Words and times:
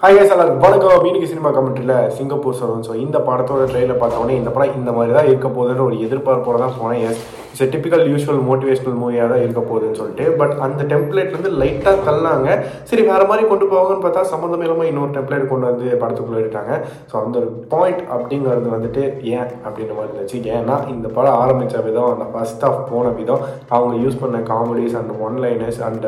Hi 0.00 0.16
guys 0.16 0.32
எல்லாருக்கும் 0.32 0.64
வணக்கம். 0.64 1.02
வீட்டுக்கு 1.04 1.28
சினிமா 1.30 1.50
கமெண்ட்ரியில் 1.56 2.10
சிங்கப்பூர் 2.16 2.58
சொல்லுவோம் 2.58 2.84
ஸோ 2.88 2.94
இந்த 3.04 3.18
படத்தோட 3.28 3.62
ட்ரெயிலர் 3.70 4.00
பார்த்தோன்னே 4.02 4.34
இந்த 4.40 4.50
படம் 4.56 4.76
இந்த 4.80 4.90
மாதிரி 4.96 5.12
தான் 5.16 5.28
இருக்க 5.30 5.48
போகுதுன்ற 5.48 5.82
ஒரு 5.88 5.96
எதிர்பார்ப்போட 6.06 6.56
தான் 6.62 6.78
போனேன் 6.80 7.02
yes 7.08 7.22
it's 7.50 7.70
typical 7.74 8.02
usual 8.10 8.40
motivational 8.48 8.96
மூவியாக 9.02 9.28
தான் 9.32 9.42
இருக்க 9.44 9.60
போகுதுன்னு 9.68 9.98
சொல்லிட்டு 10.00 10.24
பட் 10.40 10.52
அந்த 10.64 10.80
டெம்ப்ளேட்லேருந்து 10.90 11.52
லைட்டாக 11.60 12.02
தள்ளாங்க. 12.08 12.48
சரி 12.90 13.02
வேறு 13.10 13.28
மாதிரி 13.30 13.44
கொண்டு 13.52 13.66
போவாங்கன்னு 13.70 14.04
பார்த்தா 14.04 14.24
சம்மந்தம் 14.32 14.64
இல்லாமல் 14.64 14.88
இன்னொரு 14.90 15.14
டெம்ப்ளேட் 15.16 15.48
கொண்டு 15.52 15.66
வந்து 15.70 15.86
படத்துக்குள்ளே 16.02 16.42
எடுத்தாங்க. 16.42 16.72
ஸோ 17.10 17.14
அந்த 17.22 17.34
ஒரு 17.42 17.48
பாயிண்ட் 17.72 18.02
அப்படிங்கிறது 18.16 18.74
வந்துட்டு 18.76 19.04
ஏன் 19.36 19.50
அப்படின்ற 19.64 19.94
மாதிரி 19.98 20.12
இருந்துச்சு. 20.12 20.40
ஏன்னா 20.58 20.76
இந்த 20.94 21.06
படம் 21.16 21.38
ஆரம்பித்த 21.44 21.82
விதம் 21.88 22.12
அந்த 22.16 22.26
ஃபஸ்ட் 22.34 22.66
ஆஃப் 22.70 22.82
போன 22.92 23.14
விதம் 23.20 23.42
அவங்க 23.76 23.94
யூஸ் 24.04 24.20
பண்ண 24.24 24.42
comedies 24.52 24.98
and 25.00 25.14
one 25.28 25.40
liners 25.46 25.80
and 25.88 26.06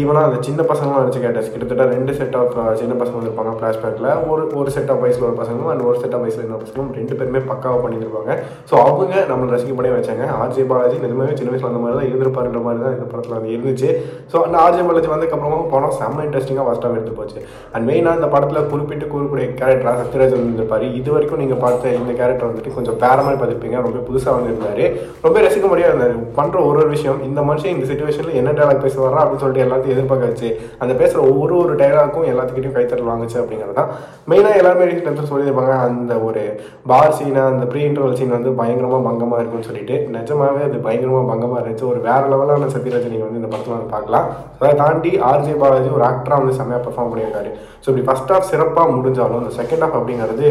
ஈவனாக 0.00 0.26
அந்த 0.30 0.40
சின்ன 0.48 0.62
பசங்களும் 0.72 1.02
நினச்சி 1.02 1.22
கேட்டேன் 1.26 1.52
கிட்டத்தட்ட 1.52 1.84
ரெண்டு 1.96 2.14
செட் 2.18 2.40
ஆஃப் 2.42 2.56
சின்ன 2.80 2.96
பசங்க 3.02 3.24
உட்காந்துருப்பாங்க 3.30 3.60
ஃப்ளாஷ் 3.60 3.80
பேக்கில் 3.82 4.08
ஒரு 4.32 4.42
ஒரு 4.60 4.70
செட் 4.76 4.90
ஆஃப் 4.92 5.02
வயசில் 5.04 5.26
ஒரு 5.28 5.36
பசங்களும் 5.40 5.70
அண்ட் 5.72 5.84
ஒரு 5.88 5.96
செட் 6.02 6.14
ஆஃப் 6.16 6.24
வயசில் 6.24 6.44
இன்னொரு 6.44 6.62
பசங்களும் 6.64 6.90
ரெண்டு 6.98 7.16
பேருமே 7.18 7.42
பக்காவாக 7.50 7.80
பண்ணியிருப்பாங்க 7.84 8.32
ஸோ 8.70 8.74
அவங்க 8.84 9.14
நம்மளை 9.30 9.50
ரசிக்கப்படே 9.54 9.92
வச்சாங்க. 9.96 10.26
ஆர்ஜே 10.40 10.66
பாலாஜி 10.70 10.98
நிஜமாவே 11.04 11.36
சின்ன 11.40 11.52
வயசில் 11.52 11.70
அந்த 11.70 11.82
மாதிரி 11.84 11.98
தான் 11.98 12.08
இருந்திருப்பாருன்ற 12.10 12.62
மாதிரி 12.66 12.82
தான் 12.84 12.94
இந்த 12.98 13.08
படத்தில் 13.12 13.36
வந்து 13.38 13.52
இருந்துச்சு. 13.56 13.90
ஸோ 14.32 14.36
அந்த 14.46 14.58
ஆர்ஜே 14.64 14.84
பாலாஜி 14.88 15.10
வந்ததுக்கப்புறமா 15.14 15.60
படம் 15.74 15.96
செம்ம 16.00 16.24
இன்ட்ரெஸ்டிங்காக 16.28 16.66
ஃபஸ்ட்டாக 16.68 16.98
எடுத்து 16.98 17.16
போச்சு. 17.20 17.38
அண்ட் 17.74 17.86
மெயினாக 17.90 18.20
இந்த 18.20 18.30
படத்தில் 18.36 18.70
குறிப்பிட்டு 18.74 19.08
கூறக்கூடிய 19.14 19.48
கேரக்டராக 19.62 19.96
சத்யராஜ் 20.02 20.36
இருந்திருப்பார். 20.38 20.86
இது 21.00 21.08
வரைக்கும் 21.16 21.42
நீங்கள் 21.44 21.62
பார்த்த 21.66 21.96
இந்த 22.00 22.12
கேரக்டர் 22.22 22.50
வந்துட்டு 22.50 22.76
கொஞ்சம் 22.78 23.00
பேர 23.04 23.18
மாதிரி 23.26 23.40
பார்த்துருப்பீங்க 23.40 23.84
ரொம்ப 23.88 24.04
புதுசாக 24.10 24.36
வந்திருந்தாரு. 24.38 24.86
ரொம்ப 25.26 25.36
ரசிக்க 25.46 25.66
முடியாது 25.66 25.84
இருந்தார் 25.88 26.16
பண்ணுற 26.38 26.58
ஒரு 26.68 26.78
ஒரு 26.82 26.90
விஷயம் 26.94 27.20
இந்த 27.28 27.40
மனுஷன் 27.48 27.74
இந்த 27.74 27.86
சுச்சுவேஷனில் 27.90 28.38
என்ன 28.40 28.50
டைலாக் 28.58 28.84
பேசுவாரா 28.84 29.20
அப்படின்னு 29.22 29.42
சொல்லிட்டு 29.42 29.64
எல்லாத்தையும் 29.66 29.94
எதிர்பார்க்க 29.96 30.30
வச்சு 30.30 30.48
அந்த 30.82 30.92
பேசுகிற 31.00 31.20
ஒவ்வொரு 31.30 31.54
ஒரு 31.62 31.74
டைலாக்கும் 31.82 32.28
எல்லாத்துக்கிட்டையும் 32.32 32.76
கைத்தரலாம் 32.76 33.15
வாங்குச்சு 33.16 33.40
அப்படிங்கிறது 33.42 33.76
தான் 33.80 33.90
மெயினாக 34.30 34.60
எல்லாருமே 34.60 34.88
ரீசெண்ட் 34.90 35.30
சொல்லியிருப்பாங்க 35.32 35.74
அந்த 35.88 36.14
ஒரு 36.28 36.42
பார் 36.90 37.14
சீனை 37.18 37.42
அந்த 37.52 37.66
ப்ரீ 37.72 37.82
இன்டர்வல் 37.88 38.16
சீன் 38.18 38.34
வந்து 38.36 38.50
பயங்கரமாக 38.60 39.02
பங்கமாக 39.08 39.40
இருக்கும்னு 39.42 39.68
சொல்லிட்டு. 39.68 39.96
நிஜமாவே 40.16 40.62
அது 40.68 40.78
பயங்கரமாக 40.88 41.24
பங்கமாக 41.30 41.60
இருந்துச்சு. 41.60 41.86
ஒரு 41.92 42.00
வேற 42.08 42.22
லெவலான 42.32 42.70
சத்யராஜ் 42.74 43.12
நீங்கள் 43.12 43.28
வந்து 43.28 43.40
இந்த 43.42 43.50
படத்தில் 43.52 43.76
வந்து 43.76 43.94
பார்க்கலாம். 43.94 44.26
அதை 44.60 44.72
தாண்டி 44.82 45.12
ஆர்ஜே 45.30 45.54
பாலாஜி 45.62 45.90
ஒரு 45.98 46.06
ஆக்டராக 46.10 46.40
வந்து 46.42 46.58
செம்மையாக 46.58 46.84
பர்ஃபார்ம் 46.88 47.12
பண்ணியிருக்காரு. 47.12 47.50
ஸோ 47.82 47.88
இப்படி 47.90 48.06
ஃபஸ்ட் 48.10 48.32
ஹாஃப் 48.34 48.50
சிறப்பாக 48.52 48.94
முடிஞ்சாலும் 48.96 49.40
இந்த 49.42 49.54
செகண்ட் 49.60 49.84
ஹாஃப் 49.84 49.98
அப்படிங்கிறது 50.00 50.50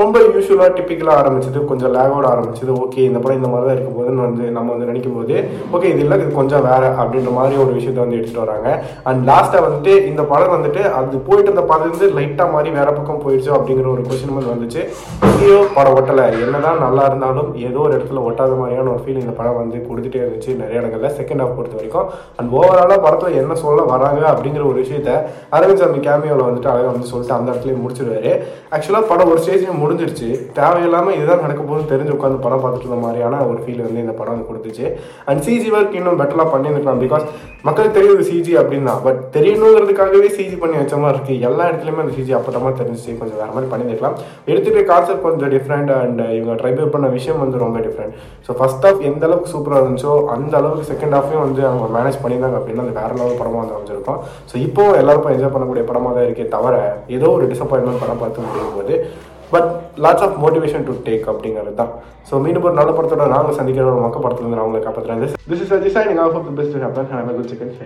ரொம்ப 0.00 0.16
யூஸ்வலாக 0.24 0.72
டிப்பிக்கலாக 0.76 1.20
ஆரம்பிச்சது 1.20 1.58
கொஞ்சம் 1.68 1.92
லேகோட 1.94 2.26
ஆரம்பிச்சது. 2.32 2.72
ஓகே 2.84 3.04
இந்த 3.10 3.18
படம் 3.22 3.38
இந்த 3.38 3.50
மாதிரி 3.52 3.66
தான் 3.66 3.76
இருக்கும் 3.76 3.96
போதுன்னு 3.98 4.24
வந்து 4.26 4.44
நம்ம 4.56 4.72
வந்து 4.74 4.88
நினைக்கும் 4.90 5.16
போது 5.18 5.36
ஓகே 5.74 5.90
இது 5.92 6.02
இல்லை 6.04 6.16
இது 6.18 6.26
கொஞ்சம் 6.40 6.64
வேற 6.68 6.82
அப்படின்ற 7.02 7.30
மாதிரி 7.38 7.54
ஒரு 7.62 7.70
விஷயத்த 7.76 8.02
வந்து 8.02 8.18
எடுத்துகிட்டு 8.18 8.44
வராங்க. 8.44 8.68
அண்ட் 9.10 9.22
லாஸ்ட்டாக 9.30 9.64
வந்துட்டு 9.66 9.92
இந்த 10.10 10.22
படம் 10.32 10.54
வந்துட்டு 10.56 10.82
அது 10.98 11.22
போயிட்டு 11.28 11.48
இருந்த 11.50 11.64
படம் 11.70 11.95
வந்து 11.96 12.08
லைட்டாக 12.16 12.54
மாதிரி 12.54 12.70
வேற 12.78 12.88
பக்கம் 12.96 13.22
போயிடுச்சு 13.24 13.50
அப்படிங்கிற 13.56 13.86
ஒரு 13.94 14.02
கொஸ்டின் 14.08 14.34
மாதிரி 14.36 14.50
வந்துச்சு. 14.54 14.80
எங்கேயோ 15.28 15.60
படம் 15.76 15.96
ஒட்டலை. 15.98 16.24
என்னதான் 16.44 16.82
நல்லா 16.84 17.04
இருந்தாலும் 17.10 17.48
ஏதோ 17.68 17.78
ஒரு 17.86 17.92
இடத்துல 17.96 18.22
ஒட்டாத 18.28 18.52
மாதிரியான 18.60 18.90
ஒரு 18.94 19.02
ஃபீல் 19.04 19.20
இந்த 19.22 19.34
படம் 19.38 19.58
வந்து 19.60 19.78
கொடுத்துட்டே 19.88 20.20
இருந்துச்சு 20.22 20.50
நிறைய 20.62 20.80
இடங்கள்ல 20.82 21.10
செகண்ட் 21.18 21.42
ஹாஃப் 21.42 21.56
பொறுத்த 21.58 21.76
வரைக்கும். 21.78 22.08
அண்ட் 22.38 22.52
ஓவராலாக 22.58 22.98
படத்தில் 23.06 23.38
என்ன 23.42 23.56
சொல்ல 23.64 23.82
வராங்க 23.92 24.22
அப்படிங்கிற 24.32 24.64
ஒரு 24.70 24.78
விஷயத்த 24.84 25.10
அரவிந்த் 25.58 25.82
சாமி 25.82 26.00
கேமியோவில் 26.06 26.46
வந்துட்டு 26.48 26.70
அழகாக 26.72 26.92
வந்து 26.96 27.10
சொல்லிட்டு 27.12 27.36
அந்த 27.38 27.48
இடத்துலயே 27.52 27.78
முடிச்சிருவாரு 27.84 28.32
ஆக்சுவலாக 28.76 29.04
படம் 29.12 29.30
ஒரு 29.32 29.40
ஸ்டேஜ்லேயும் 29.42 29.82
முடிஞ்சிருச்சு. 29.84 30.30
தேவையில்லாமல் 30.60 31.16
இதுதான் 31.18 31.44
நடக்க 31.46 31.60
போகுதுன்னு 31.62 31.92
தெரிஞ்சு 31.94 32.14
உட்காந்து 32.16 32.44
படம் 32.46 32.62
பார்த்துட்டு 32.64 32.88
இருந்த 32.88 33.00
மாதிரியான 33.06 33.42
ஒரு 33.50 33.60
ஃபீல் 33.64 33.84
வந்து 33.86 34.02
இந்த 34.04 34.14
படம் 34.20 34.34
வந்து 34.34 34.48
கொடுத்துச்சு. 34.50 34.86
அண்ட் 35.28 35.42
சிஜி 35.46 35.70
ஒர்க் 35.76 35.98
இன்னும் 36.00 36.20
பெட்டராக 36.22 36.48
பண்ணியிருக்கலாம் 36.54 37.02
பிகாஸ் 37.04 37.26
மக்களுக்கு 37.66 37.96
தெரியுது 37.98 38.24
சிஜி 38.30 38.52
அப்படின்னா. 38.60 38.92
பட் 39.06 39.20
தெரியணுங்கிறதுக்காகவே 39.36 40.28
சிஜி 40.38 40.56
பண்ணி 40.62 40.76
வச்ச 40.80 40.96
மாதிரி 41.02 41.16
இருக்குது 41.18 41.44
எல்லா 41.48 41.64
இடத்துலையுமே 41.86 42.04
அந்த 42.04 42.14
சிஜி 42.18 42.32
அப்பட்டமா 42.38 42.70
தெரிஞ்சிச்சு. 42.80 43.12
கொஞ்சம் 43.20 43.38
வேறு 43.40 43.52
மாதிரி 43.56 43.68
பண்ணியிருக்கலாம். 43.72 44.16
எடுத்துகிட்டு 44.50 44.82
கான்செப்ட் 44.90 45.24
கொஞ்சம் 45.26 45.52
டிஃப்ரெண்ட் 45.54 45.90
அண்ட் 46.00 46.20
இவங்க 46.38 46.54
ட்ரைபிள் 46.62 46.92
பண்ண 46.94 47.06
விஷயம் 47.16 47.40
வந்து 47.44 47.62
ரொம்ப 47.64 47.78
டிஃப்ரெண்ட் 47.86 48.14
ஸோ 48.46 48.56
ஃபஸ்ட் 48.58 48.86
ஆஃப் 48.88 49.00
எந்த 49.10 49.22
அளவுக்கு 49.28 49.52
சூப்பராக 49.54 49.82
இருந்துச்சோ 49.82 50.14
அந்த 50.34 50.54
அளவுக்கு 50.60 50.88
செகண்ட் 50.92 51.16
ஆஃபையும் 51.20 51.44
வந்து 51.46 51.62
அவங்க 51.70 51.86
மேனேஜ் 51.98 52.20
பண்ணியிருந்தாங்க 52.24 52.58
அப்படின்னா 52.60 52.84
அது 52.86 52.98
வேற 53.00 53.12
லெவல் 53.20 53.40
படமாக 53.42 53.62
வந்து 53.62 53.76
அமைஞ்சிருக்கும். 53.76 54.20
ஸோ 54.50 54.56
இப்போ 54.66 54.84
எல்லாருக்கும் 55.02 55.34
என்ஜாய் 55.36 55.54
பண்ணக்கூடிய 55.56 55.84
படமாக 55.92 56.14
தான் 56.18 56.26
இருக்கே 56.28 56.48
தவிர 56.56 56.74
ஏதோ 57.18 57.30
ஒரு 57.38 57.46
டிசப்பாயின்மெண்ட் 57.54 58.02
படம் 58.04 58.22
பார்த்து 58.24 58.46
முடியும் 58.48 58.76
போது 58.78 58.96
but 59.54 59.68
lots 60.04 60.24
of 60.26 60.38
motivation 60.44 60.86
to 60.86 60.94
take 61.08 61.26
அப்படிங்கிறது 61.32 61.74
தான். 61.80 61.92
ஸோ 62.28 62.40
மீண்டும் 62.44 62.66
ஒரு 62.68 62.78
நல்ல 62.80 62.92
படத்தோட 62.96 63.26
நாங்கள் 63.36 63.58
சந்திக்கிற 63.60 63.86
ஒரு 63.92 64.04
மக்க 64.06 64.18
படத்துல 64.24 64.44
இருந்து 64.44 64.58
நான் 64.60 64.68
உங்களை 64.68 64.82
காப்பாற்றுறேன் 64.86 65.22
this 65.50 65.64
is 65.66 65.74
Aji 65.78 65.92
signing 65.98 66.22
off 66.24 66.38
the 66.48 66.56
best 66.60 66.80
happen 66.86 67.12
have 67.14 67.30
a 67.32 67.36
good 67.38 67.52
second 67.54 67.76